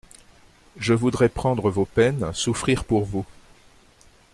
Je 0.77 0.93
voudrais 0.95 1.29
prendre 1.29 1.69
vos 1.69 1.85
peines, 1.85 2.33
souffrir 2.33 2.85
pour 2.85 3.05
vous. 3.05 3.23